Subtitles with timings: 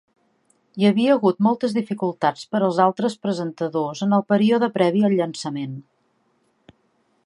[0.79, 5.79] Hi havia hagut moltes dificultats per als altres presentadors en el període previ al llançament.